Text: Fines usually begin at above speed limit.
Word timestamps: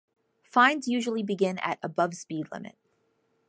Fines 0.41 0.87
usually 0.87 1.21
begin 1.21 1.59
at 1.59 1.77
above 1.83 2.15
speed 2.15 2.47
limit. 2.51 2.75